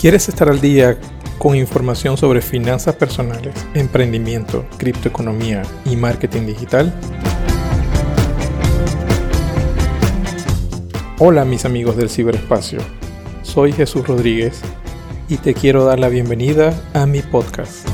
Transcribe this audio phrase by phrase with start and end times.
[0.00, 0.96] ¿Quieres estar al día
[1.38, 6.94] con información sobre finanzas personales, emprendimiento, criptoeconomía y marketing digital?
[11.18, 12.78] Hola mis amigos del ciberespacio,
[13.42, 14.60] soy Jesús Rodríguez
[15.28, 17.88] y te quiero dar la bienvenida a mi podcast.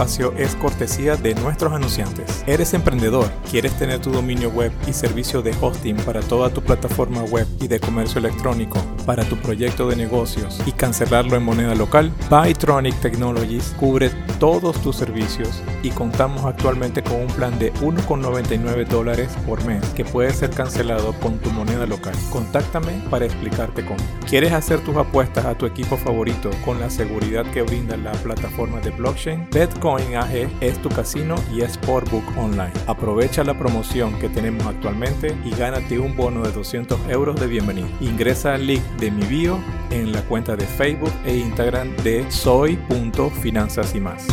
[0.00, 2.42] Espacio es cortesía de nuestros anunciantes.
[2.46, 3.30] ¿Eres emprendedor?
[3.50, 7.68] ¿Quieres tener tu dominio web y servicio de hosting para toda tu plataforma web y
[7.68, 12.12] de comercio electrónico para tu proyecto de negocios y cancelarlo en moneda local?
[12.30, 19.30] Bytronic Technologies cubre todos tus servicios y contamos actualmente con un plan de 1,99 dólares
[19.46, 22.14] por mes que puede ser cancelado con tu moneda local.
[22.32, 24.00] Contáctame para explicarte cómo.
[24.26, 28.80] ¿Quieres hacer tus apuestas a tu equipo favorito con la seguridad que brinda la plataforma
[28.80, 29.50] de blockchain?
[29.96, 30.14] Bitcoin
[30.60, 32.72] es tu casino y Sportbook Online.
[32.86, 37.88] Aprovecha la promoción que tenemos actualmente y gánate un bono de 200 euros de bienvenida.
[38.00, 39.58] Ingresa al link de mi bio
[39.90, 44.26] en la cuenta de Facebook e Instagram de soy.finanzas y más.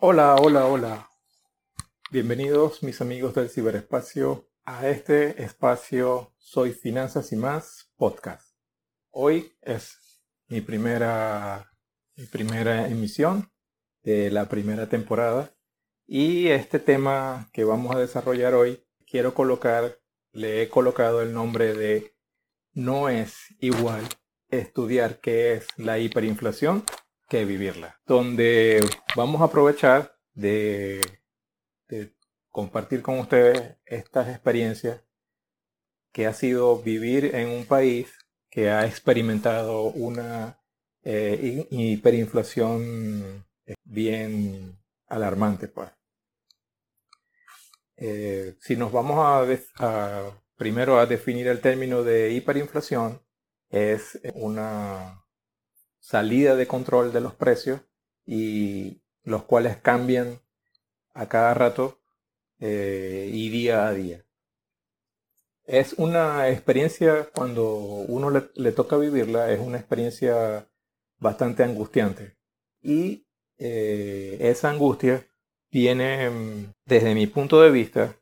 [0.00, 1.07] Hola, hola, hola.
[2.10, 8.56] Bienvenidos mis amigos del ciberespacio a este espacio Soy Finanzas y más podcast.
[9.10, 11.70] Hoy es mi primera,
[12.16, 13.52] mi primera emisión
[14.04, 15.54] de la primera temporada
[16.06, 20.00] y este tema que vamos a desarrollar hoy quiero colocar,
[20.32, 22.14] le he colocado el nombre de
[22.72, 24.08] no es igual
[24.48, 26.84] estudiar qué es la hiperinflación
[27.28, 28.82] que vivirla, donde
[29.14, 31.02] vamos a aprovechar de
[32.50, 35.02] compartir con ustedes estas experiencias
[36.12, 38.08] que ha sido vivir en un país
[38.50, 40.60] que ha experimentado una
[41.02, 43.44] eh, hiperinflación
[43.84, 45.68] bien alarmante.
[45.68, 45.90] Pues.
[47.96, 49.18] Eh, si nos vamos
[49.78, 53.22] a, primero a definir el término de hiperinflación,
[53.70, 55.24] es una
[55.98, 57.80] salida de control de los precios
[58.24, 60.40] y los cuales cambian
[61.18, 61.98] a cada rato
[62.60, 64.24] eh, y día a día.
[65.64, 70.70] Es una experiencia, cuando uno le, toca vivirla, es una experiencia
[71.18, 72.38] bastante angustiante.
[72.80, 73.26] Y
[73.58, 75.26] eh, esa angustia
[75.70, 78.16] viene, desde mi punto de vista,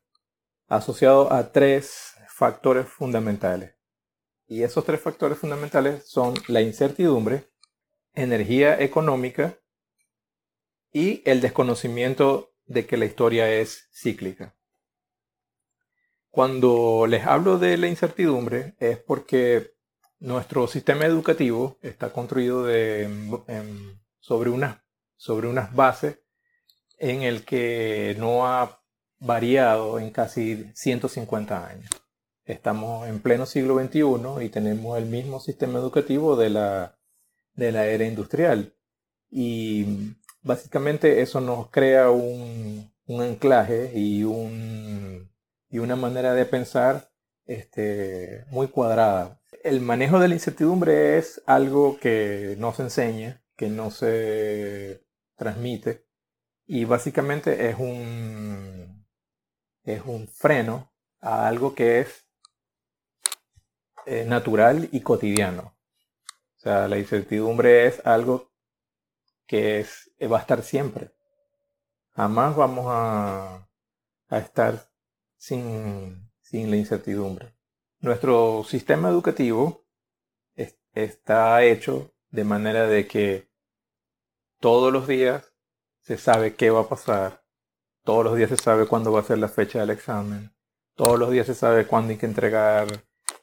[0.67, 3.75] asociado a tres factores fundamentales.
[4.49, 7.51] Y esos tres factores fundamentales son la incertidumbre,
[8.15, 9.59] energía económica
[10.93, 14.55] y el desconocimiento de que la historia es cíclica.
[16.31, 19.75] Cuando les hablo de la incertidumbre es porque
[20.19, 22.65] nuestro sistema educativo está construido
[24.21, 24.79] sobre, unas,
[25.17, 26.19] sobre unas bases
[26.99, 28.83] en el que no ha
[29.19, 31.91] variado en casi 150 años.
[32.45, 36.99] Estamos en pleno siglo XXI y tenemos el mismo sistema educativo de la,
[37.55, 38.75] de la era industrial.
[39.31, 40.15] Y
[40.47, 45.31] básicamente eso nos crea un, anclaje y, un,
[45.69, 47.11] y una manera de pensar
[47.45, 49.41] este, muy cuadrada.
[49.63, 55.05] El manejo de la incertidumbre es algo que no se enseña, que no se
[55.37, 56.07] transmite
[56.67, 59.07] y básicamente es un,
[59.85, 62.27] es un freno a algo que es
[64.07, 65.77] eh, natural y cotidiano.
[66.57, 68.53] O sea, la incertidumbre es algo
[69.47, 71.13] que es, va a estar siempre.
[72.15, 73.69] Jamás vamos a,
[74.29, 74.91] a estar
[75.37, 77.55] sin, sin, la incertidumbre.
[78.01, 79.85] Nuestro sistema educativo
[80.93, 83.51] está hecho de manera de que
[84.61, 85.53] todos los días
[86.01, 87.45] se sabe qué va a pasar,
[88.03, 90.55] todos los días se sabe cuándo va a ser la fecha del examen,
[90.95, 92.87] todos los días se sabe cuándo hay que entregar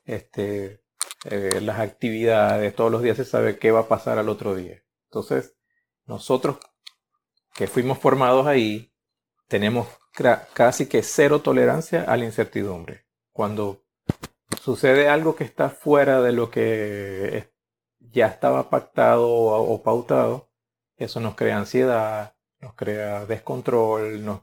[0.05, 0.83] este,
[1.25, 4.83] eh, las actividades, todos los días se sabe qué va a pasar al otro día.
[5.05, 5.55] Entonces,
[6.05, 6.57] nosotros
[7.53, 8.91] que fuimos formados ahí,
[9.47, 9.87] tenemos
[10.53, 13.05] casi que cero tolerancia a la incertidumbre.
[13.31, 13.83] Cuando
[14.61, 17.51] sucede algo que está fuera de lo que
[17.99, 20.49] ya estaba pactado o, pautado,
[20.97, 24.41] eso nos crea ansiedad, nos crea descontrol, nos,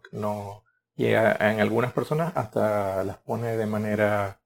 [0.94, 4.42] llega en algunas personas hasta las pone de manera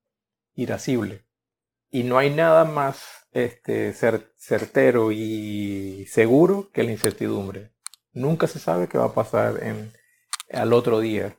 [0.55, 1.27] irascible.
[1.91, 7.74] Y no hay nada más este, certero y seguro que la incertidumbre.
[8.15, 9.61] Nunca se sabe qué va a pasar
[10.53, 11.37] al otro día.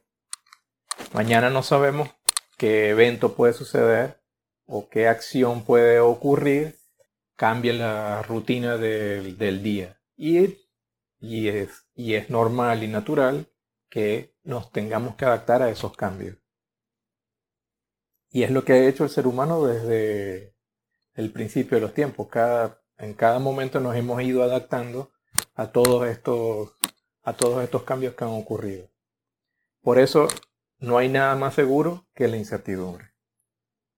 [1.14, 2.10] Mañana no sabemos
[2.58, 4.22] qué evento puede suceder
[4.66, 6.78] o qué acción puede ocurrir,
[7.38, 10.02] cambia la rutina del, del día.
[10.18, 10.58] Y,
[11.20, 13.48] y, es, y es normal y natural
[13.90, 16.38] que nos tengamos que adaptar a esos cambios.
[18.32, 20.58] Y es lo que ha hecho el ser humano desde
[21.14, 22.28] el principio de los tiempos.
[22.28, 25.15] Cada, en cada momento nos hemos ido adaptando
[25.56, 26.72] a todos estos,
[27.24, 28.90] a todos estos cambios que han ocurrido.
[29.82, 30.28] Por eso
[30.80, 33.14] no hay nada más seguro que la incertidumbre.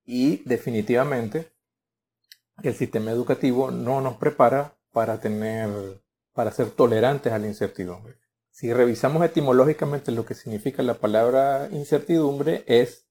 [0.05, 1.51] Y definitivamente
[2.63, 6.01] el sistema educativo no nos prepara para tener,
[6.33, 8.17] para ser tolerantes a la incertidumbre.
[8.51, 13.07] Si revisamos etimológicamente lo que significa la palabra incertidumbre es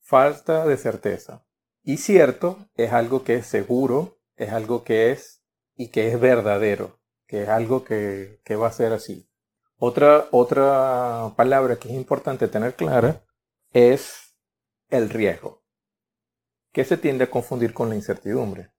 [0.00, 1.46] falta de certeza.
[1.82, 5.42] Y cierto es algo que es seguro, es algo que es
[5.76, 6.97] y que es verdadero,
[7.28, 9.30] que es algo que, que va a ser así.
[9.76, 13.22] Otra, otra palabra que es importante tener clara
[13.72, 14.34] es
[14.88, 15.62] el riesgo,
[16.72, 18.72] que se tiende a confundir con la incertidumbre.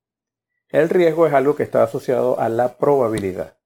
[0.68, 3.60] El riesgo es algo que está asociado a la probabilidad,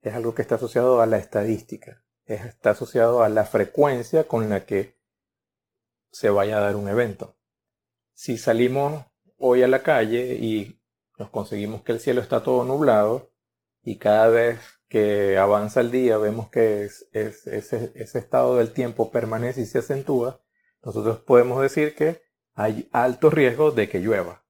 [0.00, 4.64] es algo que está asociado a la estadística, está asociado a la frecuencia con la
[4.64, 4.98] que
[6.10, 7.36] se vaya a dar un evento.
[8.14, 9.04] Si salimos
[9.36, 10.80] hoy a la calle y
[11.18, 13.35] nos conseguimos que el cielo está todo nublado
[13.86, 19.66] y cada vez que avanza el día, vemos que ese, estado del tiempo permanece y
[19.66, 20.40] se acentúa,
[20.82, 22.20] nosotros podemos decir que
[22.54, 24.44] hay alto riesgo de que llueva.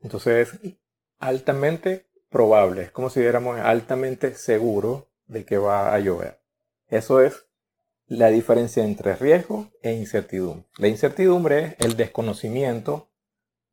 [0.00, 0.76] Entonces es
[1.18, 6.40] altamente probable, es como si diéramos altamente seguro de que va a llover.
[6.86, 7.44] Eso es
[8.06, 10.64] la diferencia entre riesgo e incertidumbre.
[10.78, 13.10] La incertidumbre es el desconocimiento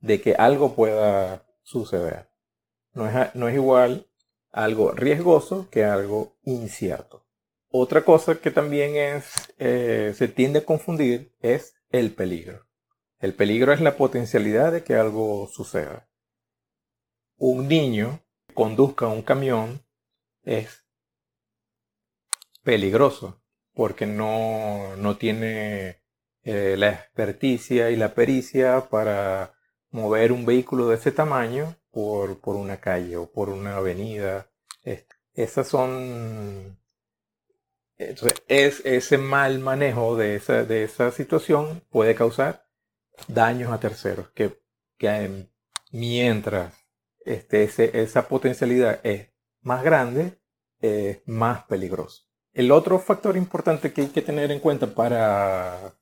[0.02, 2.28] de que algo pueda suceder.
[2.92, 4.10] No es, no es igual
[4.56, 7.26] algo riesgoso que algo incierto.
[7.70, 12.66] Otra cosa que también es, eh, se tiende a confundir es el peligro.
[13.20, 16.08] El peligro es la potencialidad de que algo suceda.
[17.36, 19.82] Un niño que conduzca un camión
[20.44, 20.86] es
[22.64, 23.42] peligroso
[23.74, 26.02] porque no, no tiene
[26.44, 29.54] eh, la experticia y la pericia para
[29.90, 34.52] mover un vehículo de ese tamaño por, por una calle o por una avenida.
[35.34, 36.78] esas son...
[37.98, 42.68] Entonces, es, ese mal manejo de esa, de esa situación puede causar
[43.30, 44.60] daños a terceros, que,
[44.98, 45.48] que
[45.94, 46.74] mientras
[47.24, 49.30] este, ese, esa potencialidad es
[49.62, 50.38] más grande,
[50.82, 52.24] es más peligroso.
[52.52, 55.98] El otro factor importante que hay que tener en cuenta para,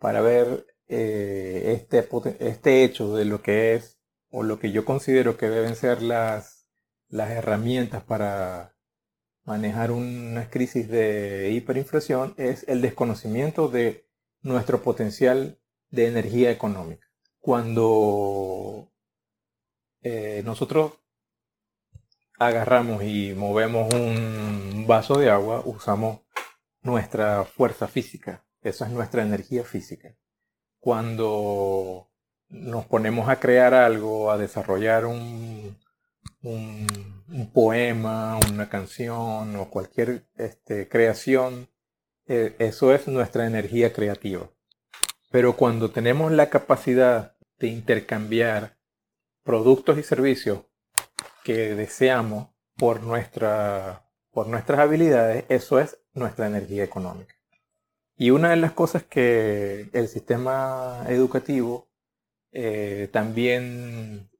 [0.00, 2.08] para ver eh, este,
[2.40, 3.93] este hecho de lo que es
[4.36, 6.66] o lo que yo considero que deben ser las,
[7.08, 8.74] las herramientas para
[9.44, 14.08] manejar una crisis de hiperinflación es el desconocimiento de
[14.42, 15.60] nuestro potencial
[15.90, 17.06] de energía económica.
[17.38, 18.90] Cuando
[20.02, 20.94] eh, nosotros
[22.36, 26.22] agarramos y movemos un vaso de agua, usamos
[26.82, 28.44] nuestra fuerza física.
[28.62, 30.16] Esa es nuestra energía física.
[30.80, 32.03] Cuando
[32.74, 35.78] nos ponemos a crear algo, a desarrollar un,
[36.42, 41.68] un, poema, una canción o cualquier este, creación,
[42.26, 44.50] eh, eso es nuestra energía creativa.
[45.30, 48.76] Pero cuando tenemos la capacidad de intercambiar
[49.44, 50.62] productos y servicios
[51.44, 57.36] que deseamos por, nuestra, por nuestras habilidades, eso es nuestra energía económica.
[58.16, 61.93] Y una de las cosas que el sistema educativo
[62.56, 64.30] eh, también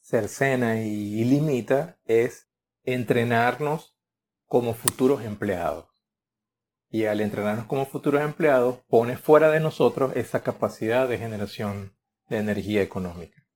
[0.00, 2.48] cercena y, limita es
[2.82, 3.96] entrenarnos
[4.46, 5.86] como futuros empleados.
[6.90, 11.96] Y al entrenarnos como futuros empleados, pone fuera de nosotros esa capacidad de generación
[12.28, 13.46] de energía económica.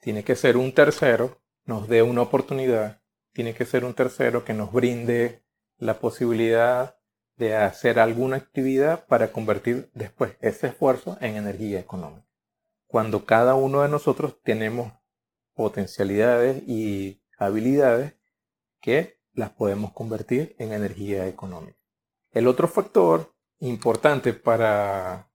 [0.00, 4.54] Tiene que ser un tercero, nos dé una oportunidad, tiene que ser un tercero que
[4.54, 5.44] nos brinde
[5.76, 6.96] la posibilidad
[7.36, 12.33] de hacer alguna actividad para convertir después ese esfuerzo en energía económica
[12.86, 14.92] cuando cada uno de nosotros tenemos
[15.54, 18.14] potencialidades y habilidades
[18.80, 21.78] que las podemos convertir en energía económica.
[22.30, 25.30] El otro factor importante para,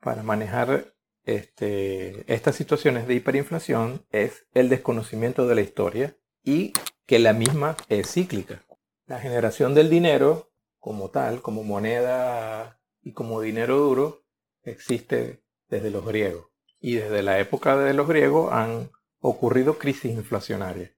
[0.00, 0.94] para manejar
[1.24, 6.72] este, estas situaciones de hiperinflación es el desconocimiento de la historia y
[7.06, 8.64] que la misma es cíclica.
[9.06, 14.24] La generación del dinero como tal, como moneda y como dinero duro,
[14.62, 16.46] existe desde los griegos.
[16.80, 20.92] y desde la época de los griegos han ocurrido crisis inflacionarias.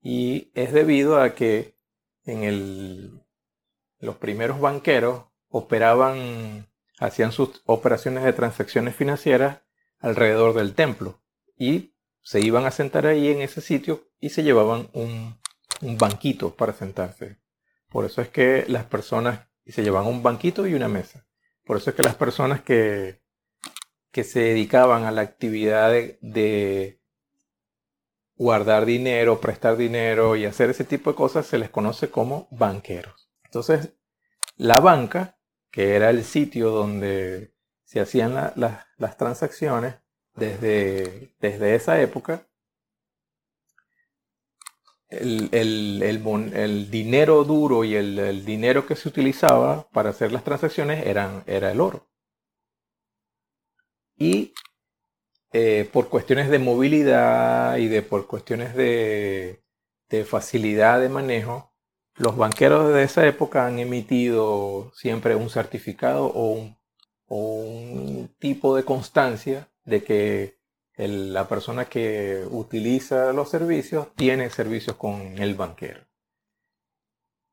[0.00, 1.74] Y es debido a que
[2.24, 3.20] en el,
[3.98, 6.68] los primeros banqueros operaban,
[6.98, 9.62] hacían sus operaciones de transacciones financieras
[9.98, 11.20] alrededor del templo
[11.56, 15.36] y se iban a sentar ahí en ese sitio y se llevaban un,
[15.80, 17.38] un banquito para sentarse.
[17.88, 21.26] Por eso es que las personas, se llevaban un banquito y una mesa.
[21.64, 23.21] Por eso es que las personas que,
[24.12, 27.00] que se dedicaban a la actividad de,
[28.36, 33.30] guardar dinero, prestar dinero y hacer ese tipo de cosas se les conoce como banqueros.
[33.44, 33.94] Entonces,
[34.56, 35.38] la banca,
[35.70, 37.54] que era el sitio donde
[37.84, 39.96] se hacían las transacciones
[40.34, 42.46] desde, desde esa época,
[45.08, 51.70] el, dinero duro y el, dinero que se utilizaba para hacer las transacciones eran, era
[51.70, 52.11] el oro.
[54.16, 54.52] Y
[55.52, 59.58] eh, por cuestiones de movilidad y de por cuestiones de,
[60.26, 61.72] facilidad de manejo,
[62.16, 66.78] los banqueros de esa época han emitido siempre un certificado o un,
[67.26, 70.58] o un tipo de constancia de que
[70.96, 76.06] la persona que utiliza los servicios tiene servicios con el banquero.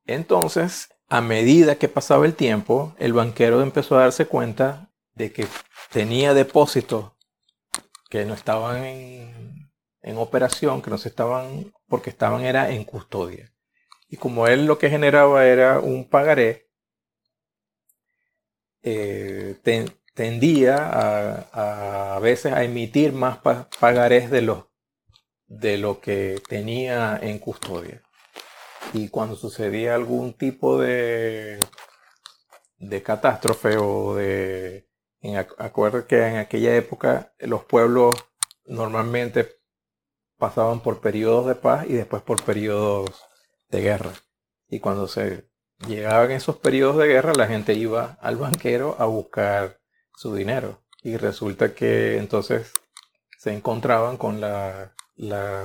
[0.06, 4.89] Entonces, a medida que pasaba el tiempo, el banquero empezó a darse cuenta
[5.20, 5.46] de que
[5.92, 7.12] tenía depósitos
[8.10, 9.70] que no estaban en,
[10.18, 13.54] operación, que no se estaban, porque estaban era en custodia.
[14.08, 16.70] Y como él lo que generaba era un pagaré,
[18.82, 19.56] eh,
[20.16, 20.78] tendía
[22.14, 23.40] a, veces a emitir más
[23.80, 24.72] pagarés de lo,
[25.46, 28.02] de lo que tenía en custodia.
[28.94, 31.60] Y cuando sucedía algún tipo de,
[32.80, 34.89] de catástrofe o de...
[35.58, 38.16] acuerdo que en aquella época los pueblos
[38.66, 39.60] normalmente
[40.38, 43.24] pasaban por periodos de paz y después por periodos
[43.70, 44.14] de guerra.
[44.68, 45.50] Y cuando se
[45.88, 49.80] llegaban esos periodos de guerra, la gente iba al banquero a buscar
[50.16, 50.82] su dinero.
[51.04, 52.72] Y resulta que entonces
[53.38, 54.94] se encontraban con la,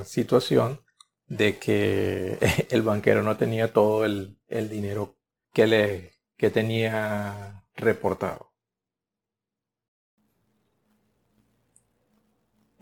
[0.05, 0.81] situación
[1.27, 2.39] de que
[2.71, 5.17] el banquero no tenía todo el, dinero
[5.53, 8.54] que, le, que tenía reportado.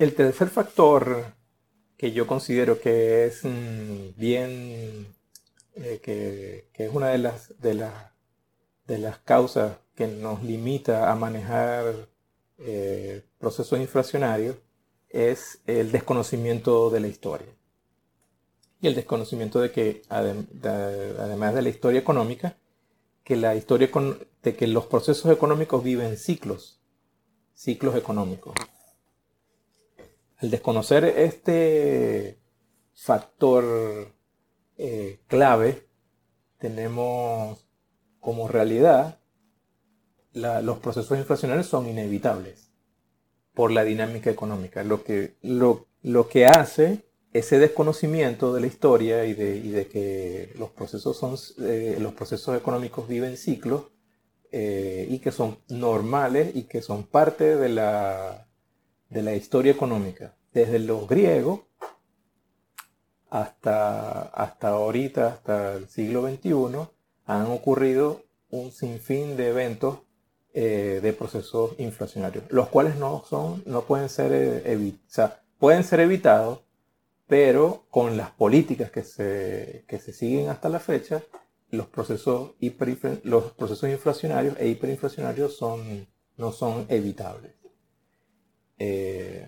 [0.02, 1.26] El tercer factor
[1.97, 5.06] que yo considero que es mm, bien,
[5.76, 8.11] eh, que, es una de las, de, las
[8.88, 12.09] de las causas que nos limita a manejar
[12.59, 14.56] eh, procesos inflacionarios
[15.09, 17.54] es el desconocimiento de la historia.
[18.80, 22.56] Y el desconocimiento de que, además de la historia económica,
[23.23, 23.88] que la historia
[24.42, 26.80] de que los procesos económicos viven ciclos,
[27.54, 28.54] ciclos económicos.
[30.42, 32.40] Al desconocer este
[32.94, 34.12] factor
[34.76, 35.87] eh, clave,
[36.58, 37.64] tenemos
[38.18, 39.20] como realidad
[40.32, 42.72] los procesos inflacionarios son inevitables
[43.54, 44.82] por la dinámica económica.
[44.82, 51.16] Lo que, lo, que hace ese desconocimiento de la historia y de, que los procesos,
[51.16, 51.37] son,
[51.68, 53.92] eh, los procesos económicos viven ciclos
[54.50, 58.49] eh, y que son normales y que son parte de la,
[59.12, 60.35] de la historia económica.
[60.52, 61.61] Desde los griegos
[63.31, 66.88] hasta, hasta ahorita, hasta el siglo XXI,
[67.26, 69.99] han ocurrido un sinfín de eventos
[70.54, 74.92] eh, de procesos inflacionarios, los cuales no son, no pueden ser eh,
[75.59, 76.61] pueden ser evitados,
[77.26, 81.23] pero con las políticas que se, se siguen hasta la fecha,
[81.71, 82.52] los procesos,
[83.23, 87.62] los procesos inflacionarios e hiperinflacionarios son, no son evitables.
[88.84, 89.46] Eh,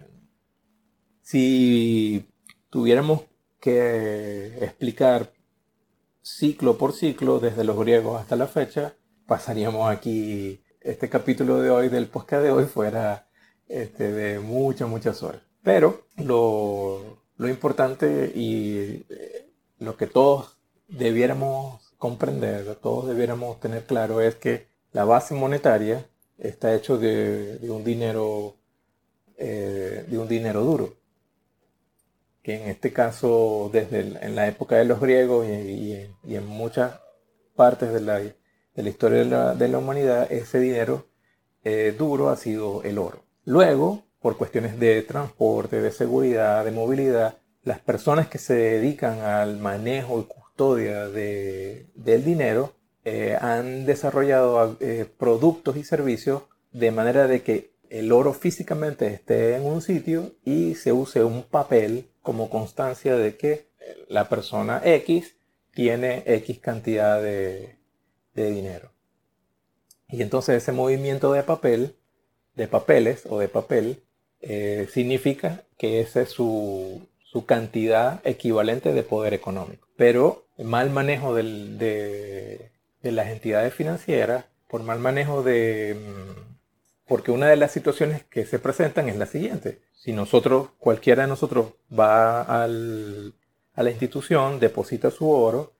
[1.20, 2.24] si
[2.70, 3.22] tuviéramos
[3.58, 5.32] que explicar
[6.22, 8.94] ciclo por ciclo, desde los griegos hasta la fecha,
[9.26, 13.28] pasaríamos aquí este capítulo de hoy, del podcast de hoy, fuera
[13.66, 15.42] este, de muchas, muchas horas.
[15.64, 19.50] Pero lo, importante y eh,
[19.80, 26.06] lo que todos debiéramos comprender, todos debiéramos tener claro es que la base monetaria
[26.38, 28.54] está hecho de, un dinero
[29.36, 30.94] eh, de un dinero duro
[32.42, 37.00] que en este caso desde en la época de los griegos y, en muchas
[37.56, 41.06] partes de la de la historia de la, humanidad, ese dinero
[41.62, 43.24] eh, duro ha sido el oro.
[43.44, 49.58] Luego, por cuestiones de transporte, de seguridad, de movilidad, las personas que se dedican al
[49.58, 52.74] manejo y custodia de, del dinero
[53.04, 54.76] eh, han desarrollado
[55.16, 60.74] productos y servicios de manera de que el oro físicamente esté en un sitio y
[60.74, 63.68] se use un papel como constancia de que
[64.08, 65.36] la persona X
[65.72, 67.76] tiene X cantidad de,
[68.34, 68.90] dinero.
[70.08, 71.94] Y entonces ese movimiento de papel,
[72.56, 74.02] de papeles o de papel,
[74.40, 77.06] eh, significa que esa es su,
[77.46, 79.88] cantidad equivalente de poder económico.
[79.96, 82.70] Pero mal manejo de,
[83.02, 85.96] de las entidades financieras, por mal manejo de...
[85.96, 86.53] Mm,
[87.06, 89.80] porque una de las situaciones que se presentan es la siguiente.
[89.92, 95.72] Si nosotros, cualquiera de nosotros va a la institución, deposita su oro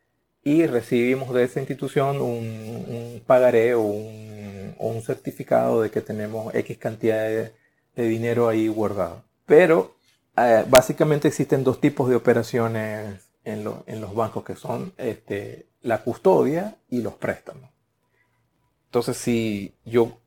[0.42, 7.24] y recibimos de esa institución un, pagaré o un, certificado de que tenemos X cantidad
[7.24, 7.52] de,
[7.94, 9.24] dinero ahí guardado.
[9.44, 9.96] Pero
[10.36, 16.76] eh, básicamente existen dos tipos de operaciones en, los bancos que son este, la custodia
[16.88, 17.70] y los préstamos.
[18.86, 20.18] Entonces, si yo,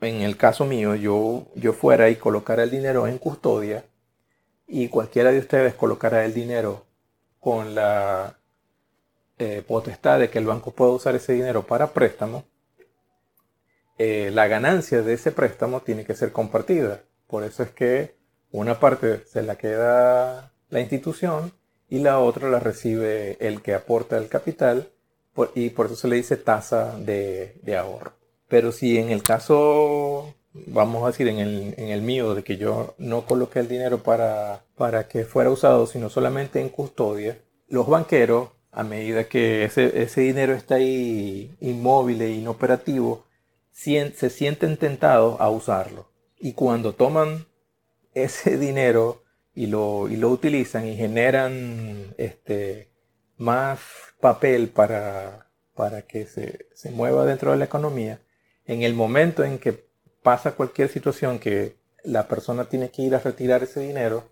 [0.00, 3.84] en el caso mío, yo, yo fuera y colocara el dinero en custodia
[4.66, 6.86] y cualquiera de ustedes colocara el dinero
[7.40, 8.38] con la
[9.38, 12.44] eh, potestad de que el banco pueda usar ese dinero para préstamo,
[13.98, 17.02] eh, la ganancia de ese préstamo tiene que ser compartida.
[17.26, 18.16] Por eso es que
[18.50, 21.52] una parte se la queda la institución
[21.88, 24.90] y la otra la recibe el que aporta el capital
[25.54, 28.12] y por eso se le dice tasa de, ahorro.
[28.48, 32.56] Pero si en el caso, vamos a decir, en el, en el, mío, de que
[32.56, 37.38] yo no coloqué el dinero para, para que fuera usado, sino solamente en custodia,
[37.68, 43.24] los banqueros, a medida que ese, ese dinero está ahí inmóvil e inoperativo,
[43.72, 46.10] se sienten tentados a usarlo.
[46.38, 47.46] Y cuando toman
[48.14, 49.22] ese dinero
[49.54, 52.90] y lo, y lo utilizan y generan este,
[53.36, 53.80] más
[54.20, 58.20] papel para, para que se, se, mueva dentro de la economía,
[58.66, 59.86] en el momento en que
[60.22, 64.24] pasa cualquier situación que la persona tiene que ir a retirar ese dinero,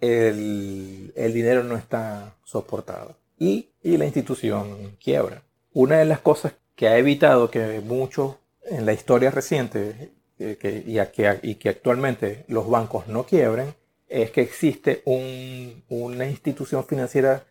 [0.00, 5.42] el, el dinero no está soportado y, y, la institución quiebra.
[5.72, 10.82] Una de las cosas que ha evitado que muchos en la historia reciente eh, que,
[10.86, 13.74] y, que, y que actualmente los bancos no quiebren
[14.08, 17.44] es que existe una institución financiera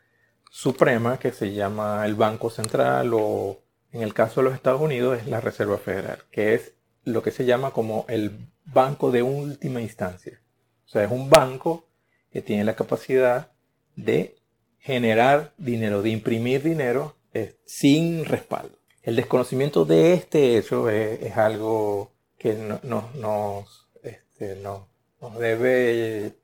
[0.52, 3.60] suprema que se llama el Banco Central o
[3.91, 6.73] en el caso de los Estados Unidos es la Reserva Federal, que es
[7.04, 10.39] lo que se llama como el banco de última instancia.
[10.86, 11.88] O sea, es un banco
[12.32, 13.51] que tiene la capacidad
[13.95, 14.36] de
[14.80, 18.77] generar dinero, de imprimir dinero eh, sin respaldo.
[19.04, 26.36] El desconocimiento de este hecho es, algo que nos, este, nos debe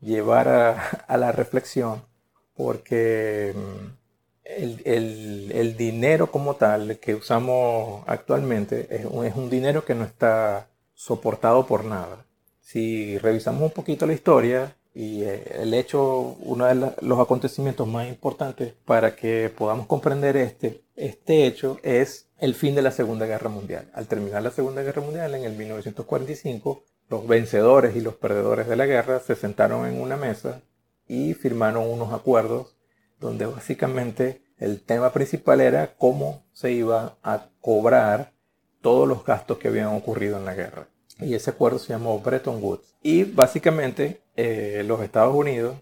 [0.00, 2.04] llevar a, la reflexión,
[2.54, 3.54] porque
[4.44, 11.66] mm, el, dinero como tal que usamos actualmente es un, dinero que no está soportado
[11.66, 12.24] por nada.
[12.60, 18.08] Si revisamos un poquito la historia y eh, el hecho, uno de los acontecimientos más
[18.08, 23.50] importantes para que podamos comprender este, este hecho es el fin de la Segunda Guerra
[23.50, 23.90] Mundial.
[23.94, 28.76] Al terminar la Segunda Guerra Mundial en el 1945, los vencedores y los perdedores de
[28.76, 30.62] la guerra se sentaron en una mesa
[31.06, 32.76] y firmaron unos acuerdos
[33.24, 38.34] donde básicamente el tema principal era cómo se iba a cobrar
[38.82, 40.88] todos los gastos que habían ocurrido en la guerra.
[41.18, 42.94] Y ese acuerdo se llamó Bretton Woods.
[43.02, 45.78] Y básicamente eh, los Estados Unidos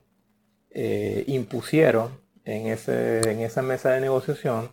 [0.71, 4.71] eh, impusieron en, ese, en esa mesa de negociación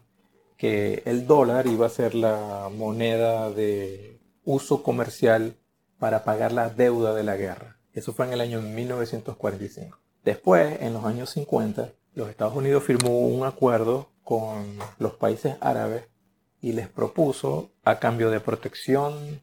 [0.56, 5.56] que el dólar iba a ser la moneda de uso comercial
[5.98, 7.80] para pagar la deuda de la guerra.
[7.94, 9.98] Eso fue en el año 1945.
[10.24, 16.04] Después, en los años 50, los Estados Unidos firmó un acuerdo con los países árabes
[16.62, 19.42] y les propuso, a cambio de protección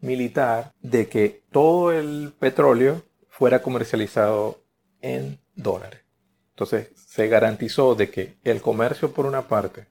[0.00, 4.62] militar, de que todo el petróleo fuera comercializado
[5.00, 6.02] en dólares.
[6.50, 9.86] Entonces se garantizó de que el comercio por una parte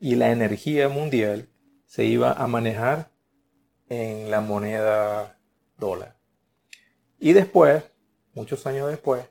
[0.00, 1.48] y la energía mundial
[1.86, 3.12] se iba a manejar
[3.88, 5.38] en la moneda
[5.78, 6.16] dólar.
[7.20, 7.84] Y después,
[8.34, 9.24] muchos años después,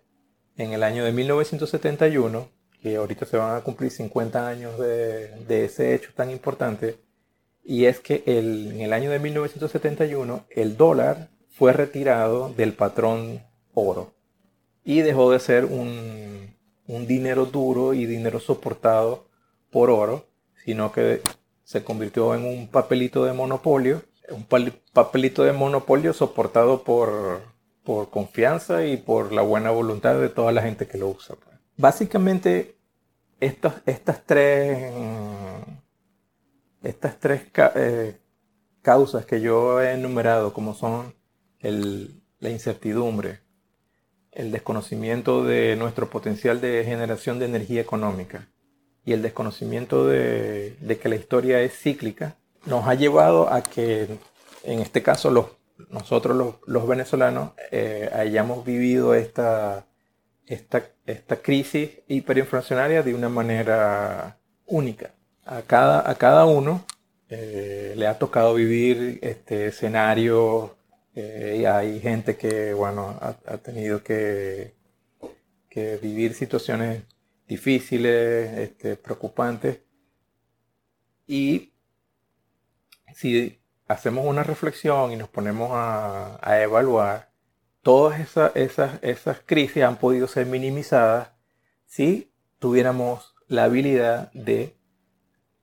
[0.59, 2.49] en el año de 1971,
[2.81, 6.97] que ahorita se van a cumplir 50 años de, ese hecho tan importante,
[7.63, 13.41] y es que en el año de 1971 el dólar fue retirado del patrón
[13.73, 14.13] oro
[14.83, 16.55] y dejó de ser un,
[16.87, 19.27] un dinero duro y dinero soportado
[19.69, 20.25] por oro,
[20.65, 21.21] sino que
[21.63, 24.45] se convirtió en un papelito de monopolio un
[24.93, 27.41] papelito de monopolio soportado por,
[27.83, 31.35] por confianza y por la buena voluntad de toda la gente que lo usa.
[31.35, 31.57] Pues.
[31.77, 32.75] Básicamente,
[33.39, 34.93] estas, estas tres,
[36.83, 37.43] estas tres
[37.75, 38.17] eh,
[38.81, 41.13] causas que yo he enumerado, como son
[41.61, 43.39] la incertidumbre,
[44.31, 48.47] el desconocimiento de nuestro potencial de generación de energía económica
[49.05, 54.07] y el desconocimiento de, que la historia es cíclica, nos ha llevado a que,
[54.63, 55.47] en este caso, los,
[55.89, 59.85] nosotros los, venezolanos eh, hayamos vivido esta,
[60.45, 65.11] esta, esta crisis hiperinflacionaria de una manera única.
[65.45, 66.85] A cada, a cada uno
[67.29, 70.75] eh, le ha tocado vivir este escenario
[71.15, 74.75] eh, y hay gente que, bueno, ha, tenido que,
[75.69, 77.03] que, vivir situaciones
[77.47, 79.79] difíciles, este, preocupantes.
[81.27, 81.73] Y
[83.13, 87.31] si hacemos una reflexión y nos ponemos a, evaluar,
[87.81, 88.21] todas
[88.55, 91.31] esas, crisis han podido ser minimizadas
[91.85, 94.75] si tuviéramos la habilidad de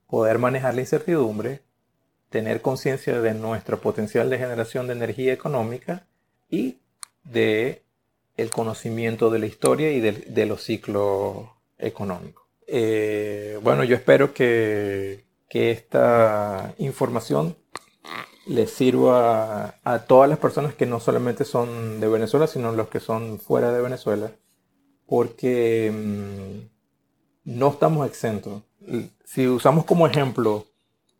[0.07, 1.61] poder manejar la incertidumbre,
[2.29, 6.05] tener conciencia de nuestro potencial de generación de energía económica
[6.49, 6.79] y
[7.23, 7.83] de
[8.35, 12.45] el conocimiento de la historia y de, los ciclos económicos.
[12.67, 17.55] Eh, bueno, yo espero que, esta información
[18.47, 22.99] les sirva a, todas las personas que no solamente son de Venezuela, sino los que
[22.99, 24.31] son fuera de Venezuela,
[25.05, 28.63] porque mm, no estamos exentos.
[29.25, 30.65] Si usamos como ejemplo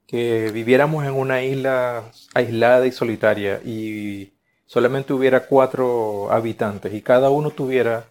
[0.07, 4.33] que viviéramos en una isla aislada y solitaria y
[4.65, 8.05] solamente hubiera cuatro habitantes y cada uno tuviera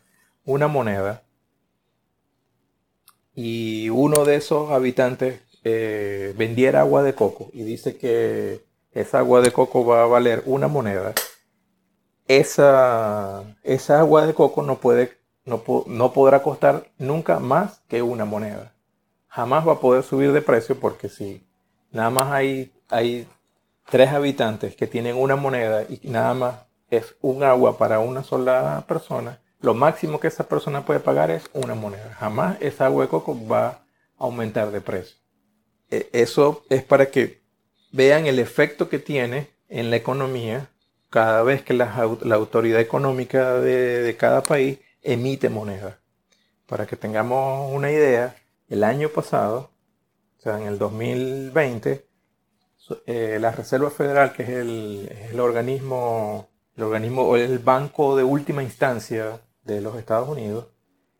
[0.45, 1.23] una moneda
[3.35, 8.66] y uno de esos habitantes eh, vendiera agua de coco y dice que
[8.97, 11.13] esa agua de coco va a valer una moneda,
[12.27, 18.25] esa, esa agua de coco no, puede, no, no podrá costar nunca más que una
[18.25, 18.73] moneda.
[19.29, 21.47] Jamás va a poder subir de precio porque si
[21.91, 23.29] nada más hay, hay
[23.91, 26.55] tres habitantes que tienen una moneda y nada más
[26.89, 31.51] es un agua para una sola persona, lo máximo que esa persona puede pagar es
[31.53, 32.15] una moneda.
[32.19, 33.81] Jamás esa agua de coco va a
[34.19, 35.19] aumentar de precio.
[35.91, 37.46] E, eso es para que
[37.93, 40.71] vean el efecto que tiene en la economía
[41.11, 46.01] cada vez que la, autoridad económica de, cada país emite moneda.
[46.67, 48.37] Para que tengamos una idea,
[48.69, 49.71] el año pasado
[50.55, 52.07] en el 2020,
[53.07, 58.63] eh, la Reserva Federal, que es el, organismo, el organismo o el banco de última
[58.63, 60.69] instancia de los Estados Unidos,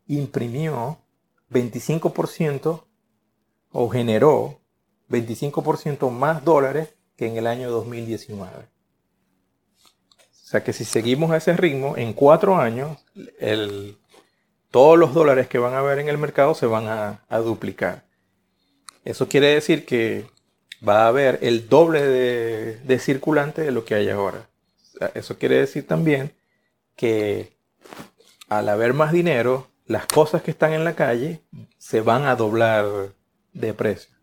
[0.07, 0.99] imprimió
[1.51, 2.85] 25%
[3.73, 4.61] o generó
[5.09, 8.51] 25% más dólares que en el año 2019.
[8.57, 12.99] O sea que si seguimos a ese ritmo, en cuatro años,
[14.71, 18.07] todos los dólares que van a haber en el mercado se van a duplicar.
[19.07, 20.27] Eso quiere decir que
[20.87, 24.49] va a haber el doble de, de circulante de lo que hay ahora.
[25.15, 26.33] Eso quiere decir también
[26.97, 27.57] que
[28.49, 31.41] al haber más dinero, las cosas que están en la calle
[31.79, 33.13] se van a doblar
[33.53, 34.16] de precio.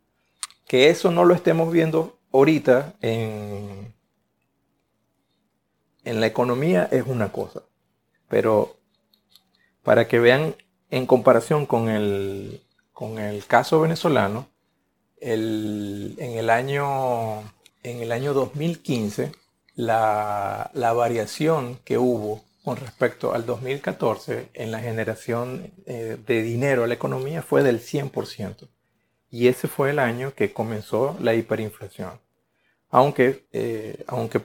[0.73, 3.93] Que eso no lo estemos viendo ahorita en,
[6.03, 7.61] en la economía es una cosa.
[8.27, 8.75] Pero
[9.83, 10.55] para que vean
[10.89, 14.47] en comparación con el, con el caso venezolano,
[15.21, 17.41] en, el año,
[17.83, 19.31] en el año 2015
[19.75, 26.87] la, variación que hubo con respecto al 2014 en la generación eh, de dinero a
[26.87, 28.72] la economía fue del 100%.
[29.33, 32.21] Y ese fue el año que comenzó la hiperinflación.
[32.91, 34.41] Aunque, eh, aunque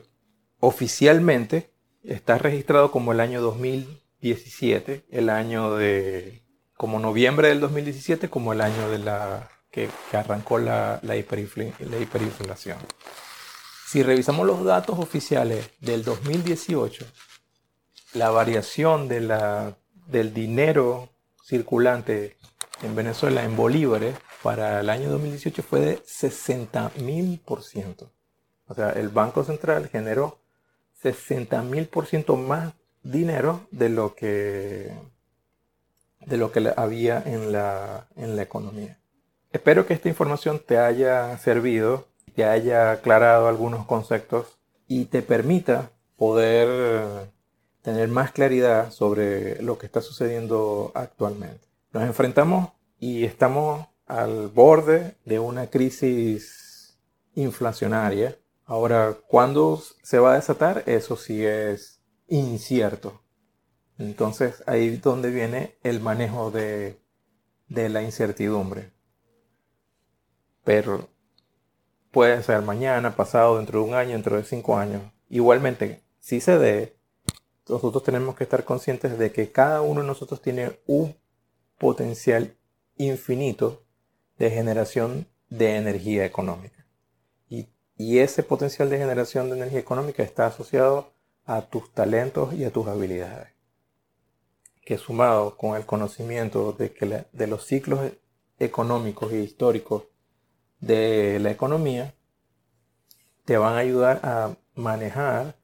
[0.61, 6.43] oficialmente está registrado como el año 2017, el año de,
[6.75, 12.79] como noviembre del 2017, como el año de la que, arrancó la, la, hiperinflación.
[13.89, 17.05] Si revisamos los datos oficiales del 2018,
[18.15, 21.11] la variación de la, del dinero
[21.45, 22.39] circulante
[22.83, 28.11] en Venezuela en bolívares para el año 2018 fue de 60 mil por ciento.
[28.67, 30.39] O sea, el Banco Central generó
[31.03, 34.93] 60 mil por ciento más dinero de lo que
[36.27, 38.99] de lo que había en la, en la economía.
[39.51, 45.91] Espero que esta información te haya servido, te haya aclarado algunos conceptos y te permita
[46.17, 47.31] poder
[47.83, 51.67] tener más claridad sobre lo que está sucediendo actualmente.
[51.93, 56.99] Nos enfrentamos y estamos al borde de una crisis
[57.35, 58.37] inflacionaria.
[58.65, 60.83] Ahora, ¿cuándo se va a desatar?
[60.87, 63.23] Eso sí es incierto.
[63.99, 67.01] Entonces ahí es donde viene el manejo de,
[67.69, 68.99] de la incertidumbre
[70.69, 71.09] pero
[72.11, 75.01] puede ser mañana, pasado, dentro de un año, dentro de cinco años.
[75.31, 76.99] Igualmente, sí se dé,
[77.67, 81.17] nosotros tenemos que estar conscientes de que cada uno de nosotros tiene un
[81.79, 82.55] potencial
[82.99, 83.87] infinito
[84.39, 86.87] de generación de energía económica.
[87.49, 91.13] Y, ese potencial de generación de energía económica está asociado
[91.45, 93.49] a tus talentos y a tus habilidades.
[94.85, 98.13] Que sumado con el conocimiento de, que de los ciclos
[98.61, 100.05] económicos y históricos
[100.79, 102.15] de la economía,
[103.45, 105.57] te van a ayudar a manejar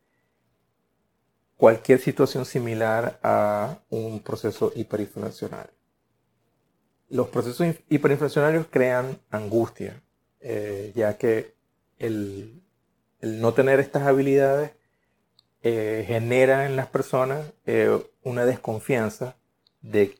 [1.57, 5.84] cualquier situación similar a un proceso hiperinflacionario.
[7.09, 10.03] Los procesos hiperinflacionarios crean angustia,
[10.41, 11.55] eh, ya que
[11.99, 12.63] el,
[13.21, 14.73] no tener estas habilidades
[15.63, 19.37] eh, genera en las personas eh, una desconfianza
[19.83, 20.17] de,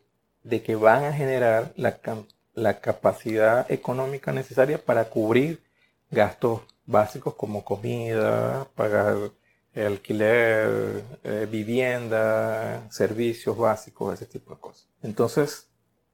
[0.63, 5.63] que van a generar la, capacidad económica necesaria para cubrir
[6.11, 9.17] gastos básicos como comida, pagar
[9.75, 11.03] alquiler,
[11.51, 14.87] vivienda, servicios básicos, ese tipo de cosas.
[15.03, 15.67] Entonces,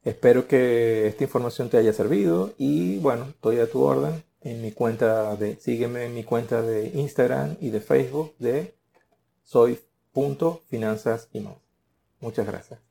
[0.03, 4.71] espero que esta información te haya servido y bueno, estoy a tu orden en mi
[4.71, 8.73] cuenta de, sígueme en mi cuenta de Instagram y de Facebook de
[9.43, 11.29] soy.finanzas.
[12.19, 12.90] Muchas gracias.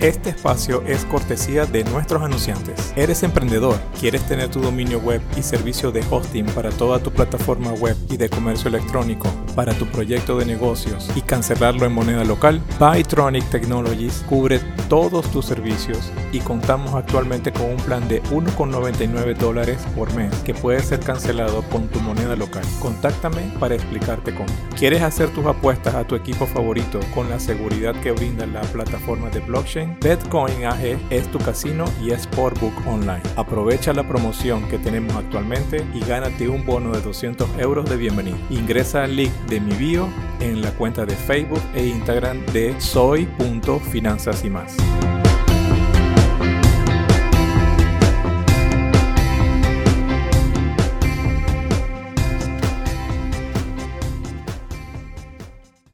[0.00, 2.94] Este espacio es cortesía de nuestros anunciantes.
[2.96, 3.78] ¿Eres emprendedor?
[4.00, 8.16] ¿Quieres tener tu dominio web y servicio de hosting para toda tu plataforma web y
[8.16, 12.60] de comercio electrónico para tu proyecto de negocios y cancelarlo en moneda local?
[12.78, 19.86] Bytronic Technologies cubre todos tus servicios y contamos actualmente con un plan de 1,99 dólares
[19.94, 22.64] por mes que puede ser cancelado con tu moneda local.
[22.80, 24.48] Contáctame para explicarte cómo.
[24.76, 29.30] ¿Quieres hacer tus apuestas a tu equipo favorito con la seguridad que brinda la plataforma
[29.30, 29.98] de blockchain?
[30.00, 33.22] Bitcoin AG es tu casino y es Sportbook online.
[33.36, 38.36] Aprovecha la promoción que tenemos actualmente y gánate un bono de 200 euros de bienvenida.
[38.50, 40.08] Ingresa al link de mi bio
[40.40, 44.76] en la cuenta de Facebook e Instagram de soy.finanzas y más.